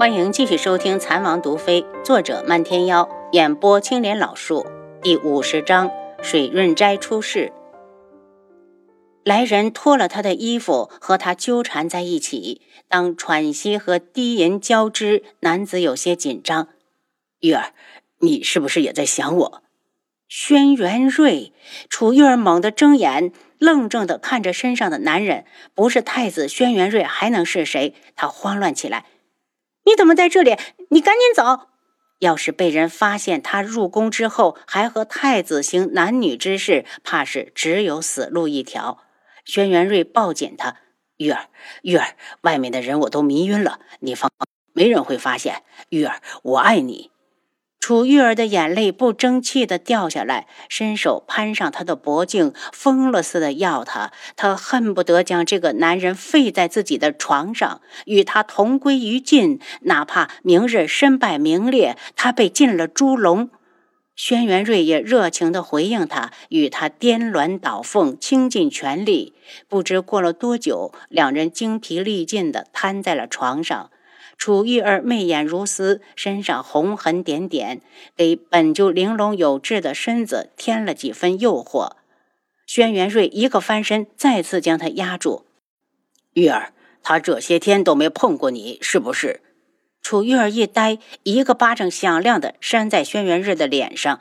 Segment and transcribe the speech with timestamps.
[0.00, 4.64] 欢迎继续收听《残王毒妃》，作者漫天妖，演播青莲老树，
[5.02, 5.90] 第五十章：
[6.22, 7.52] 水润斋出事。
[9.24, 12.62] 来人脱了他的衣服，和他纠缠在一起。
[12.88, 16.68] 当喘息和低吟交织，男子有些紧张。
[17.40, 17.74] 玉儿，
[18.20, 19.62] 你是不是也在想我？
[20.26, 21.52] 轩辕瑞，
[21.90, 25.44] 楚玉儿猛地睁眼，愣怔地看着身上的男人。
[25.74, 27.94] 不是太子轩辕瑞，还能是谁？
[28.16, 29.04] 他慌乱起来。
[29.90, 30.56] 你怎么在这里？
[30.90, 31.66] 你赶紧走！
[32.20, 38.98] 要是被人发现他入宫之后还和太子行男女之事，怕是只有死路一条。
[39.44, 40.76] 轩辕瑞抱紧他，
[41.16, 41.48] 玉儿，
[41.82, 44.30] 玉儿，外面的人我都迷晕了，你放，
[44.72, 45.64] 没人会发现。
[45.88, 47.10] 玉儿，我爱你。
[47.80, 54.12] 楚玉儿的眼泪不争气的掉下来，伸手攀上他的脖颈，疯了似的要他。
[54.36, 63.50] 他恨不得将这个男人废在自己的床上，与他同归于尽，哪怕明日身败名裂，他被进了猪笼。
[64.14, 69.34] 轩辕瑞也热情地回应他，与他颠鸾倒凤，倾尽全力。
[69.66, 73.90] 不知过了多久，两人精疲力尽地瘫在了床上。
[74.40, 77.82] 楚玉儿媚眼如丝，身上红痕点点，
[78.16, 81.90] 给本就玲珑有致的身子添了几分诱惑。
[82.66, 85.44] 轩辕瑞一个翻身，再次将他压住。
[86.32, 89.42] 玉儿，他这些天都没碰过你，是不是？
[90.00, 94.20] 楚玉儿一呆，一个巴掌响亮的扇在轩辕瑞的脸上。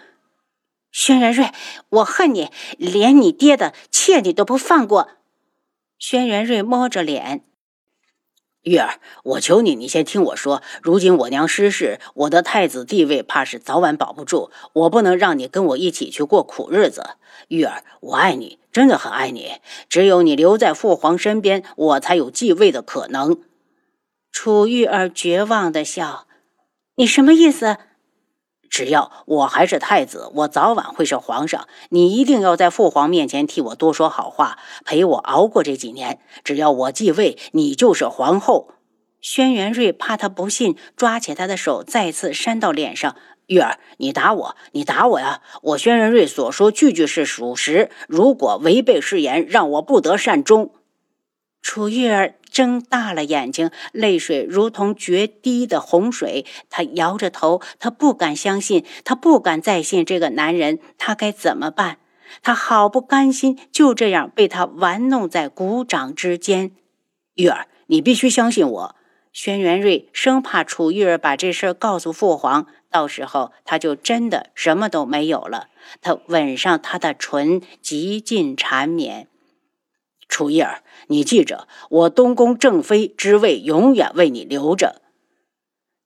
[0.91, 1.49] 轩辕瑞，
[1.87, 5.11] 我恨你，连你爹的妾你都不放过。
[5.97, 7.45] 轩辕瑞摸着脸。
[8.69, 10.61] 玉儿，我求你，你先听我说。
[10.83, 14.51] 如今我娘失势，我的太子地位怕是早晚保不住。
[14.73, 17.15] 我不能让你跟我一起去过苦日子。
[17.47, 19.53] 玉儿，我爱你，真的很爱你。
[19.89, 23.41] 只有你留在父皇身边，我才有继位的可能。
[24.31, 26.27] 楚玉儿绝望的笑
[26.97, 27.77] ：“你什么意思？”
[28.69, 31.67] 只要我还是太子，我早晚会是皇上。
[31.89, 36.19] 你一定要在父皇面前替我多说好话，陪我熬过这几年。
[36.43, 38.73] 只要我继位，你就是皇后。
[39.19, 43.15] 轩辕瑞怕他不信，抓起他的手再次扇到脸上。
[43.47, 45.41] 玉儿，你打我，你打我呀！
[45.63, 50.71] 我轩辕瑞所说句句是属实，如果违背誓言，让我不得善终。
[51.61, 52.35] 楚玉儿。
[52.59, 56.45] 睁大了眼睛，泪水如同决堤的洪水。
[56.69, 60.77] 他摇着头，他不敢相信，他不敢再信这个男人。
[60.97, 61.99] 他该怎么办？
[62.41, 66.71] 他好不甘心就这样被他玩弄在股掌之间。
[67.35, 68.95] 玉儿，你必须相信我。
[69.31, 75.69] 轩辕瑞生怕楚玉儿把这事告诉父皇，到时候他就真的什么都没有了。
[76.01, 79.28] 他吻上她的唇，极尽缠绵。
[80.29, 85.01] 楚玉儿，你记着，我东宫正妃之位永远为你留着。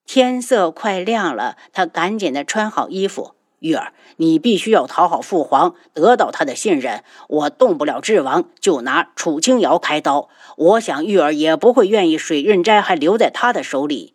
[0.06, 3.36] 天色快亮了，他赶紧的穿好衣服。
[3.60, 7.04] 玉儿，你必须要讨好父皇，得到他的信任。
[7.30, 10.30] 我动不了智王，就拿楚清瑶开刀。
[10.58, 14.14] 我想玉儿也不会愿意水润斋还留在他的手里。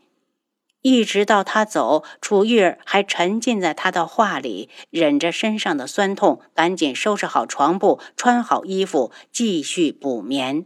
[0.82, 10.64] 一直到他走，楚玉儿还沉浸在他的话里，忍着身上的酸痛，赶紧收拾好床铺，穿好衣服，继续补眠。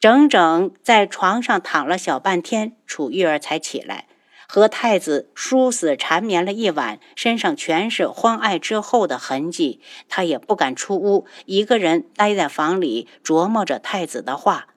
[0.00, 4.06] 整整在床上躺了小半天，楚玉儿才起来，
[4.48, 9.80] 和太子殊死缠绵了一晚，身上全是欢爱之后的痕迹。
[10.08, 14.68] 他也不敢出屋，一个人待在房里，琢磨着太子的话。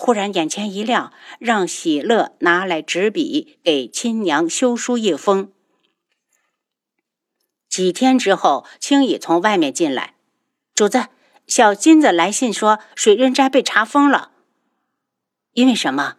[0.00, 5.50] 忽然眼前一亮，让喜乐拿来纸笔给亲娘修书一封。
[7.68, 10.14] 几天之后，青羽从外面进来，
[10.72, 11.08] 主子，
[11.48, 14.30] 小金子来信说水润斋被查封了。
[15.54, 16.14] 因为什么？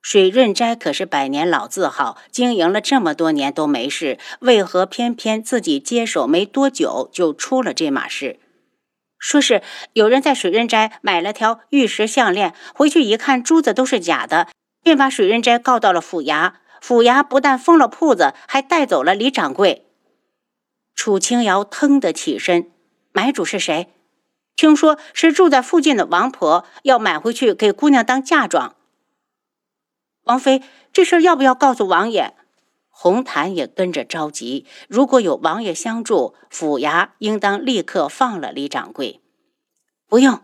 [0.00, 8.38] 水润斋可是百年老字号，经营了这么多年都没事，为何偏偏自己接手没多久就出了这码事？
[9.24, 9.62] 说是
[9.94, 14.48] 有人在水润斋买了条玉石项链，回去一看珠子都是假的，
[14.82, 16.52] 便把水润斋告到了府衙。
[16.82, 19.86] 府衙不但封了铺子，还带走了李掌柜。
[20.94, 22.70] 楚清瑶腾的起身，
[23.12, 23.94] 买主是谁？
[24.56, 28.76] 听说是住在附近的王婆，要买回去给姑娘当嫁妆。
[30.24, 30.62] 王妃，
[30.92, 32.34] 这事要不要告诉王爷？
[32.96, 34.64] 红檀也跟着着急。
[34.88, 39.20] 如果有王爷相助，府衙应当立刻放了李掌柜。
[40.08, 40.40] 不用，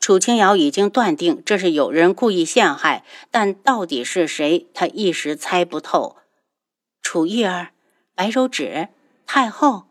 [0.00, 6.16] 楚清瑶已经断定这是有人故意陷害，但到底是谁，他一时猜不透。
[7.02, 7.68] 楚玉儿、
[8.14, 8.88] 白柔指、
[9.26, 9.84] 太后，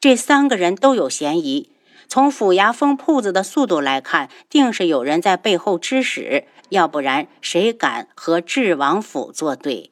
[0.00, 1.70] 这三个人都有嫌疑。
[2.08, 9.90] 从府衙封铺子的速度来看，定是有人在背后指使，要不然谁敢和智王府作对？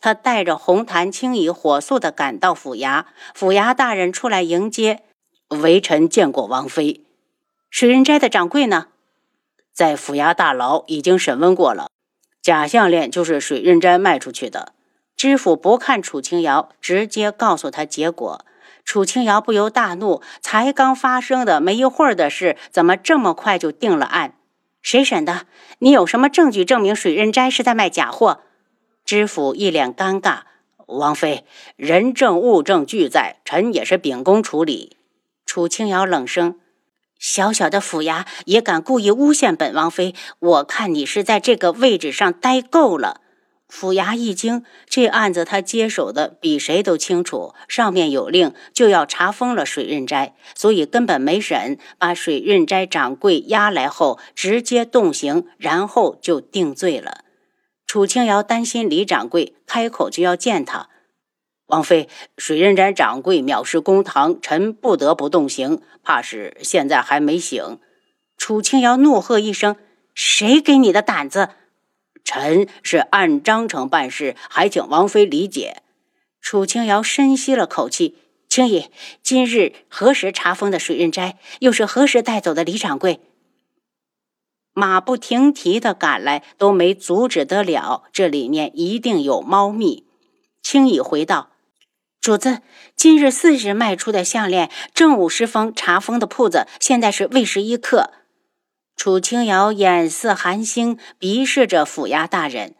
[0.00, 3.04] 他带着红檀轻衣火速的赶到府衙，
[3.34, 5.02] 府衙大人出来迎接。
[5.48, 7.04] 微臣见过王妃。
[7.70, 8.88] 水润斋的掌柜呢？
[9.72, 11.88] 在府衙大牢已经审问过了。
[12.42, 14.72] 假项链就是水润斋卖出去的。
[15.16, 18.44] 知府不看楚清瑶，直接告诉他结果。
[18.84, 24.34] 楚清瑶不由大怒：才刚发生的没一会儿的事，怎么这么快就定了案？
[24.80, 25.46] 谁审的？
[25.80, 28.42] 你有什么证据证明水润斋是在卖假货？
[29.08, 30.40] 知府一脸尴尬。
[30.84, 31.46] 王妃，
[31.76, 34.98] 人证物证俱在，臣也是秉公处理。
[35.46, 36.60] 楚清瑶冷声
[37.18, 40.14] ：“小小的府衙也敢故意诬陷本王妃？
[40.38, 43.22] 我看你是在这个位置上待够了。”
[43.66, 57.24] 府衙一惊，这案子他接手的比谁都清楚，上面有令就要查封了水润斋，所以根本没审，把水润斋掌柜押来后，直接动刑，然后就定罪了。
[57.88, 60.90] 楚清瑶担心李掌柜开口就要见他，
[61.68, 62.06] 王妃，
[62.36, 67.78] 水润斋掌柜藐视公堂，臣不得不动刑，怕是现在还没醒。
[68.36, 69.74] 楚清瑶怒喝一声
[70.14, 71.48] ：“谁给你的胆子？”
[72.22, 75.78] 臣是按章程办事，还请王妃理解。
[76.42, 78.18] 楚清瑶深吸了口气，
[78.50, 78.90] 青姨，
[79.22, 81.38] 今日何时查封的水润斋？
[81.60, 83.20] 又是何时带走的李掌柜？
[84.78, 88.04] 马不停蹄的赶来，都没阻止得了。
[88.12, 90.04] 这里面一定有猫腻。
[90.62, 91.50] 青羽回道
[92.22, 92.62] ：“主子，
[92.94, 98.12] 今日巳时卖出的项链，正午时分查封的铺子，现在是未时一刻。”
[98.94, 102.76] 楚清瑶眼似寒星，鄙视着府衙大人。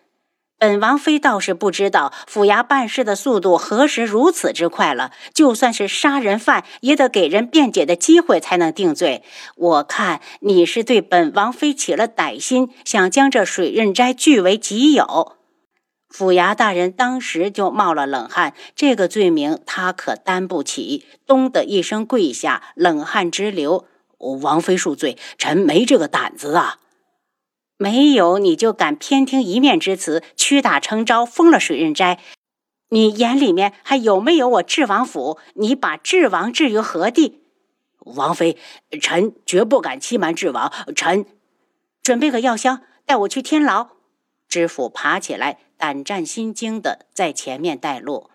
[0.59, 5.13] 本王妃倒是不知道府衙办事的速度何时如此之快了。
[5.33, 9.23] 就算是杀人犯，也得给人辩解的机会才能定罪。
[9.55, 15.37] 我看你是对本王妃起了歹心，想将这水润斋据为己有。
[16.11, 21.05] 府衙大人当时就冒了冷汗，这个罪名他可担不起。
[21.25, 23.87] 咚的一声跪下，冷汗直流。
[24.43, 26.79] 王妃恕罪，臣没这个胆子啊！
[27.79, 32.19] 没有你就敢偏听一面之词，屈打成招封了水润斋？
[32.91, 35.39] 你眼里面还有没有我智王府？
[35.55, 37.41] 你把智王置于何地？
[38.01, 38.57] 王妃，
[39.01, 40.73] 臣绝不敢欺瞒智王。
[40.97, 41.25] 臣
[42.03, 43.91] 准备个药箱，带我去天牢。
[44.49, 48.31] 知府爬起来，胆战心惊的在前面带路。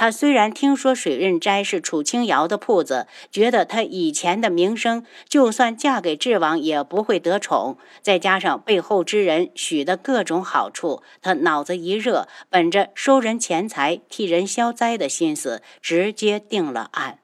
[0.00, 7.76] 他虽然听说水润斋是楚清瑶的铺子，觉得他以前的名声，就算嫁给智王也不会得宠。
[8.00, 17.18] 再加上背后之人许的各种好处，他脑子一热，本着收人钱财、替人消灾的心思，直接定了案。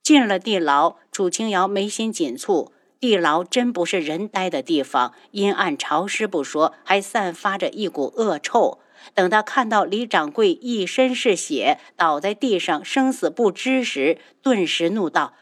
[0.00, 2.68] 进了地牢，楚清瑶眉心紧蹙。
[3.00, 8.78] 地牢真不是人待的地方，阴暗潮湿不说，还散发着一股恶臭。
[9.14, 15.34] 等他看到李掌柜一身是血倒在地上生死不知时，顿时怒道：“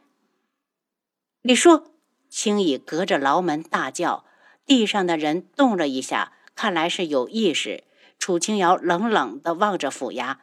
[1.42, 1.92] 李叔，
[2.28, 4.24] 青羽隔着牢门大叫。
[4.66, 7.84] 地上的人动了一下，看来是有意识。
[8.18, 10.36] 楚清瑶冷冷地望着府衙：“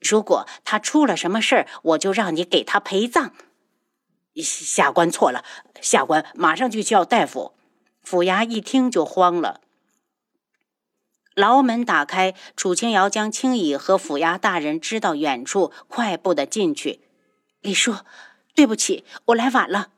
[0.00, 3.32] 如果他出了什么事儿，我就让你给他陪葬。”
[4.36, 5.44] 下官错了，
[5.80, 7.54] 下官马上就叫大夫。
[8.02, 9.60] 府衙一听就慌了。
[11.34, 17.00] 牢门打开，楚清瑶将青椅和府衙大人支到远处，快步的进去。
[17.60, 17.94] 李叔，
[18.54, 19.88] 对不起，我来晚了。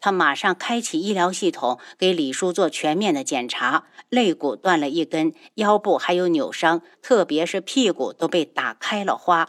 [0.00, 3.84] 他马上开启医疗系统，给李叔做全面的检查。
[4.08, 9.48] 肋骨断了一根，腰部还有扭伤，特别是屁股都被打开了花。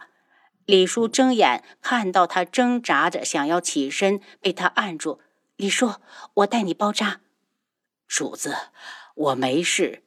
[0.65, 5.19] 李叔睁眼看到他挣扎着想要起身，被他按住。
[5.57, 5.95] 李叔，
[6.35, 7.19] 我带你包扎。
[8.07, 8.55] 主子，
[9.15, 10.03] 我没事。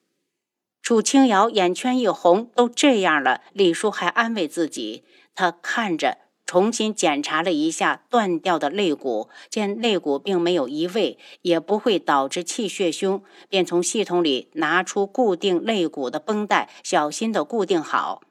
[0.86, 5.02] 楚清瑶眼圈一红，都这样了，李叔还安慰自己。
[5.34, 18.22] 他看着，重新检查了一下断掉的肋骨，见肋骨并没有移位，也不会导致气血胸，便从系统里拿出固定肋骨的绷带，小心的固定好，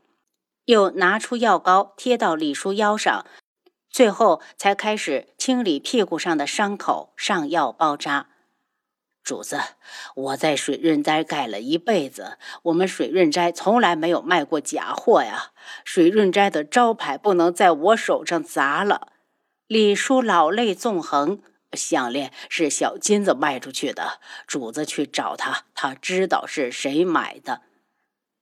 [0.64, 3.26] 又拿出药膏贴到李叔腰上，
[3.90, 8.30] 最后才开始清理屁股上的伤口，上药包扎。
[9.26, 9.60] 主子，
[10.14, 15.52] 我在水润斋盖了一辈子，我们水润斋从来没有卖过假货呀。
[15.84, 19.08] 水润斋的招牌不能在我手上砸了。
[19.66, 21.42] 李叔老泪纵横，
[21.74, 27.64] 项链是小金子卖出去的，主子去找他，他知道是谁买的。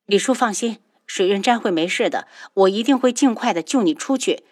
[0.05, 4.43] 李叔放心，水润斋会没事的，我一定会尽快的救你出去。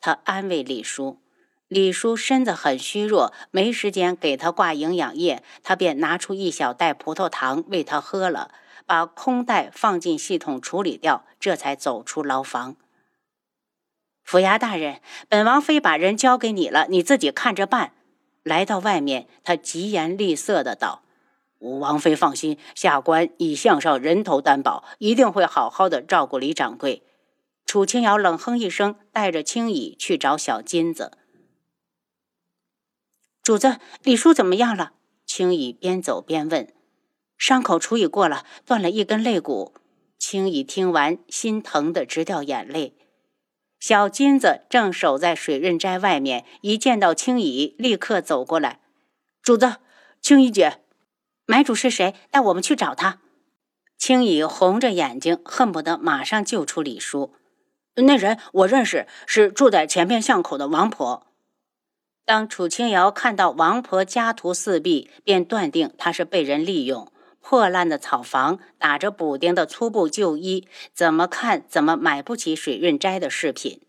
[0.00, 1.20] 他安慰李叔。
[1.68, 8.50] 李叔身子很虚弱，没时间给他挂营养液，他便拿出一小袋葡萄糖喂他喝了。
[8.86, 12.76] 把空袋放进系统处理掉，这才走出牢房。
[14.22, 17.94] 府衙大人，本王妃把人交给你了，你自己看着办。
[18.42, 21.02] 来到外面，他疾言厉色的道
[21.80, 27.02] ：“王妃放心，下官已向上人头担保，一定会好好的照顾李掌柜。”
[27.64, 31.16] 楚清瑶冷哼一声，带着青羽去找小金子。
[33.44, 34.92] 主子，李叔怎么样了？
[35.26, 36.72] 青羽边走边问。
[37.36, 39.74] 伤口处理过了，断了一根肋骨。
[40.18, 42.96] 青羽听完，心疼的直掉眼泪。
[43.78, 48.80] 小金子正守在水润斋外面，一见到青羽，立刻走过来。
[49.42, 49.74] 主子，
[50.22, 50.78] 青羽姐，
[51.44, 52.14] 买主是谁？
[52.30, 53.20] 带我们去找他。
[53.98, 57.34] 青羽红着眼睛，恨不得马上救出李叔。
[57.96, 61.26] 那人我认识，是住在前面巷口的王婆。
[62.26, 67.12] 当楚清瑶看到王婆家徒四壁，便断定她是被人利用。
[67.40, 73.82] 破烂的草房，打着补丁的粗布旧衣，怎么看怎么买不起水润斋的饰品。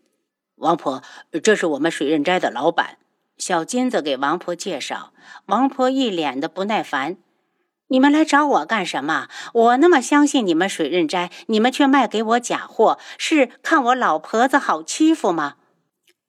[0.56, 1.02] 王婆，
[1.42, 2.98] 这是我们水润斋的老板。
[3.38, 5.12] 小金子给王婆介绍。
[5.46, 7.16] 王婆一脸的不耐烦
[7.88, 9.28] ：“你们来找我干什么？
[9.54, 15.56] 我那么相信你们水润斋，你们却卖给我假货，是看我老婆子好欺负吗？”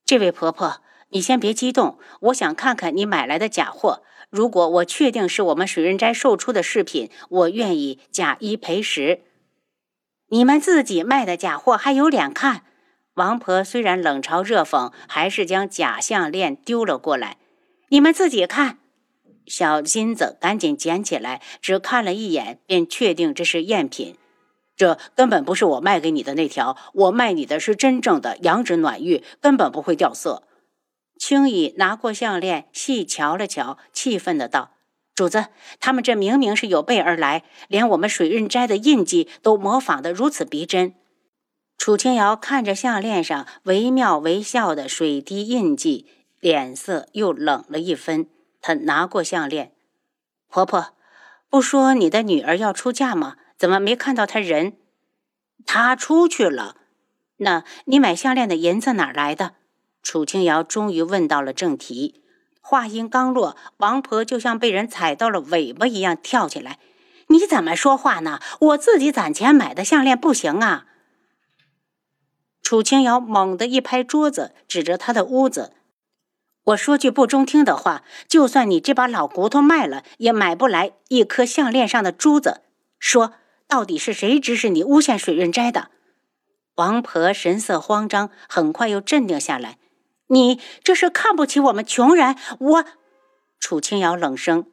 [0.06, 4.04] 这位婆婆，你先别激动，我想看看你买来的假货。
[4.30, 9.22] 如果我确定是我们水润斋售出的饰品，我愿意假一赔十。
[10.30, 12.64] 你们自己卖的假货还有脸看？
[13.14, 17.38] 王婆虽然冷嘲热讽，还是将假项链丢了过来。
[17.90, 18.80] 你们自己看。
[19.46, 24.18] 小金子赶紧捡起来，只看了一眼，便确定这是赝品。
[24.76, 30.44] 这根本不是我卖给你的那条，我卖你的是真正的羊脂暖玉，根本不会掉色。
[31.18, 34.72] 青羽拿过项链，细瞧了瞧，气愤的道
[35.14, 35.48] ：“主子，
[35.80, 40.94] 他们这明明是有备而来，连我们水润斋的印记都模仿的如此逼真。”
[41.78, 46.08] 楚清瑶看着项链上惟妙惟肖的水滴印记，
[46.40, 48.28] 脸色又冷了一分。
[48.62, 49.74] 她拿过项链
[50.50, 50.94] ：“婆婆，
[51.50, 53.38] 不说你的女儿要出嫁吗？
[53.58, 54.78] 怎么没看到她人
[55.66, 56.78] ？”“她出去了。
[57.38, 59.56] ”“那你买项链的银子哪来的？”
[60.02, 62.22] 楚清瑶终于问到了正题，
[62.62, 66.80] 话音刚落，王婆就像被人踩到了尾巴一样跳起来
[67.28, 68.40] ：“你怎么说话呢？
[68.60, 70.86] 我自己攒钱买的项链不行啊！”
[72.64, 75.74] 楚清瑶猛地一拍桌子，指着他的屋子
[76.66, 82.62] ：“我说句不中听的话，就算你这把老骨头卖了，也买不来一颗项链上的珠子。
[83.00, 83.34] 说，
[83.68, 85.92] 到底是谁指使你诬陷水润斋的？”
[86.76, 89.78] 王婆神色慌张，很快又镇定下来。
[90.28, 92.36] 你这是看不起我们穷人？
[92.60, 92.86] 我，
[93.60, 94.66] 楚清瑶冷声：“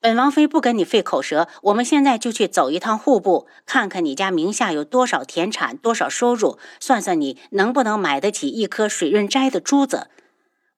[0.00, 10.08] 本王妃不跟你费口舌，我们现在就去走一趟户部，看看你家名下有多少田产，多少收入，算算你能不能买得起一颗水润斋的珠子。”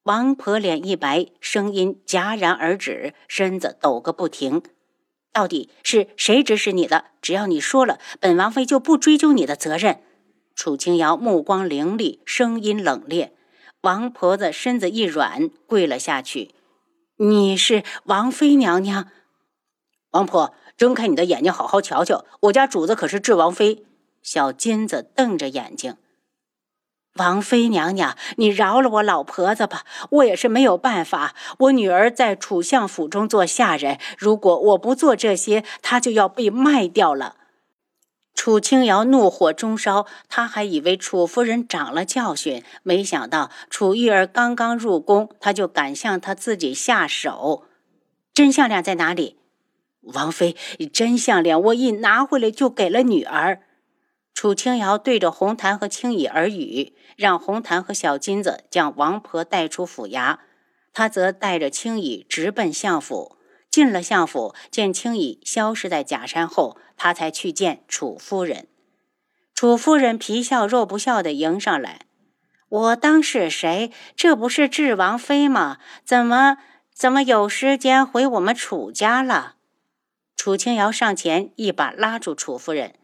[0.03, 4.63] 王婆脸一白，声音戛然而止，身子抖个不停。
[5.31, 7.05] 到底是谁指使你的？
[7.21, 10.01] 只要你说了，本王妃就不追究你的责任。
[10.55, 13.31] 楚清瑶目光凌厉，声音冷冽。
[13.81, 16.51] 王婆子身子一软，跪了下去。
[17.15, 19.07] 你是王妃娘娘？
[20.11, 23.85] 王婆，睁开你的眼睛，好好瞧瞧，我家主子可是智王妃。
[24.21, 25.95] 小金子瞪着眼睛。
[27.15, 31.33] 王妃娘娘，你饶了我老婆子吧，我也是没有办法。
[31.59, 37.37] 我女儿在楚相府中做下人，如果我不做这些，她就要被卖掉了。
[38.39, 47.65] 楚清瑶怒火中烧，他还以为楚夫人长了教训，没想到楚玉儿刚刚入宫，他就敢向他自己下手。
[48.33, 49.39] 真项链在哪里？
[50.03, 50.55] 王妃，
[50.93, 53.59] 真项链我一拿回来就给了女儿。
[54.33, 60.37] 楚清瑶对着红檀和青羽耳语，让红檀和小金子将王婆带出府衙，
[60.93, 63.35] 他则带着青羽直奔相府。
[63.69, 68.67] 进了相府，见青羽消失在假山后，他才去见楚夫人。
[69.53, 72.01] 楚夫人皮笑肉不笑的迎上来
[72.69, 73.91] ：“我当是谁？
[74.15, 75.77] 这不是智王妃吗？
[76.03, 76.57] 怎么
[76.93, 79.55] 怎么有时间回我们楚家了？”
[80.35, 82.95] 楚清瑶上前一把拉住楚夫人：“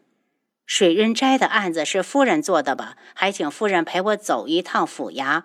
[0.64, 2.96] 水润斋的案子是夫人做的吧？
[3.14, 5.42] 还请夫人陪我走一趟府衙。”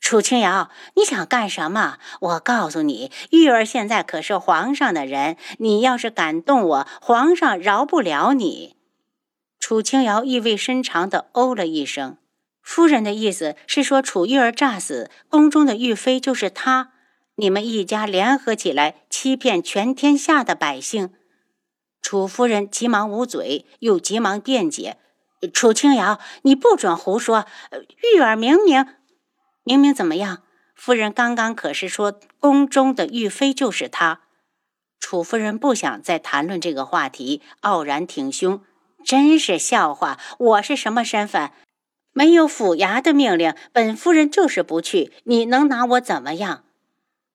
[0.00, 1.98] 楚清瑶，你想干什么？
[2.20, 8.76] 我告诉你，玉儿现在可是皇上的人，你要是敢动我，皇上饶不了你。
[9.58, 12.16] 楚清瑶意味深长地哦了一声。
[12.62, 16.92] 夫人的意思是说，楚玉儿诈死，宫中的玉妃就是她，
[17.36, 21.10] 你们一家联合起来欺骗全天下的百姓。
[22.00, 24.96] 楚夫人急忙捂嘴，又急忙辩解
[25.52, 27.44] ：“楚清瑶，你不准胡说！
[28.14, 28.86] 玉儿明明
[29.68, 30.44] 明明怎么样？
[30.74, 34.22] 夫人刚刚可是说宫中的玉妃就是她。”
[34.98, 38.62] 楚夫人不想再谈论这个话题，傲然挺胸
[39.04, 40.18] ：“真是笑话！
[40.38, 41.50] 我是什么身份？
[42.14, 45.12] 没有府衙的命令，本夫人就是不去。
[45.24, 46.64] 你能拿我怎么样？”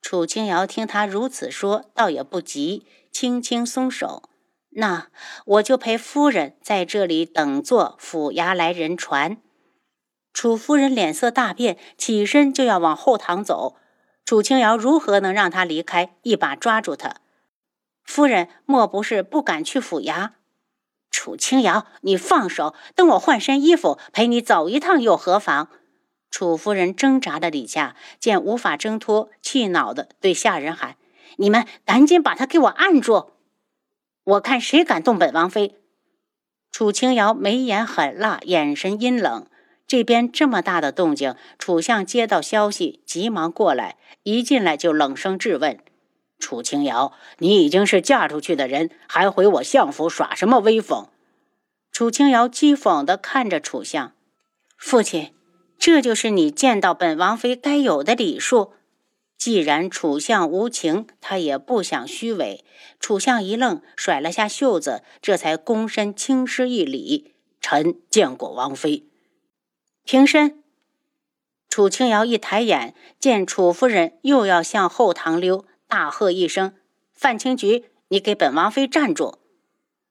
[0.02, 4.24] 楚清瑶听他如此说，倒也不急，轻轻松手。
[4.72, 5.10] 那
[5.46, 9.38] 我就陪夫人在这里等坐府衙来人传。
[10.34, 13.76] 楚夫人脸色大变，起身就要往后堂走。
[14.26, 16.16] 楚清瑶如何能让他离开？
[16.24, 17.18] 一把抓住他。
[18.04, 20.32] 夫人莫不是不敢去府衙？
[21.12, 25.70] 楚清瑶，你放手，等我换身衣服陪你走一趟又何妨？
[26.32, 30.98] 楚夫人挣扎了几下，见无法挣脱，气恼的对下人喊
[31.38, 33.34] ：“你们赶紧把他给我按住！”
[34.26, 35.76] 我看谁敢动本王妃！
[36.72, 39.46] 楚清瑶眉眼狠辣，眼神阴冷。
[39.88, 45.78] 这边这么大的动静，楚相接到消息，急忙过来，一进来就冷声质问
[46.40, 51.08] ：“楚清瑶，你已经是嫁出去的人，还回我相府耍什么威风？”
[51.92, 54.14] 楚清瑶讥讽地看着楚相
[54.78, 55.34] ：“父亲，
[55.78, 58.74] 这就是你见到本王妃该有的礼数。”
[59.38, 62.64] 既然楚相无情，他也不想虚伪。
[63.00, 69.04] 楚相一愣，甩了下袖子，这才躬身轻施一礼：“臣见过王妃。”
[70.06, 70.62] 平身。
[71.70, 76.74] 楚清瑶一抬眼，见楚夫人又要向后堂溜，大喝一声
[77.16, 79.40] ：“范清菊，你给本王妃站住！”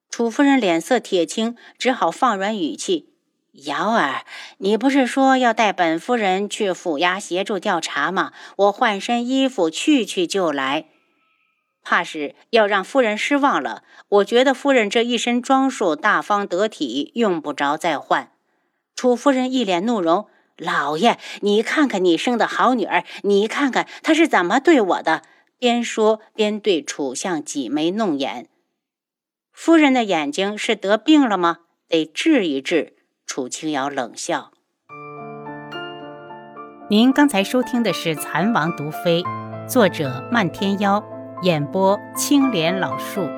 [0.08, 3.10] 楚夫人脸色铁青，只好放软语气。
[3.52, 4.24] 瑶儿，
[4.58, 8.32] 你不是说要带本夫人去府衙协助调查吗？
[8.56, 10.86] 我换身衣服去去就来，
[11.82, 13.84] 怕是要让夫人失望了。
[14.08, 18.31] 我觉得夫人这一身装束大方得体，用不着再换。
[19.02, 25.22] 楚夫人一脸怒容：“老爷，你看看你生的好女儿，你看看她是怎么对我的！”
[25.58, 28.46] 边说边对楚相挤眉弄眼。
[29.50, 31.58] 夫人的眼睛是得病了吗？
[31.88, 32.94] 得治一治。
[33.26, 34.52] 楚清瑶冷笑
[36.88, 39.24] ：“您刚才收听的是《蚕王毒妃》，
[39.68, 41.02] 作者漫天妖，
[41.42, 43.28] 演播青莲老树。”